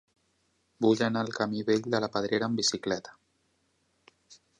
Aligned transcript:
Vull 0.85 1.03
anar 1.07 1.21
al 1.25 1.29
camí 1.35 1.61
Vell 1.67 1.85
de 1.95 1.99
la 2.05 2.09
Pedrera 2.15 2.47
amb 2.51 2.61
bicicleta. 2.61 3.17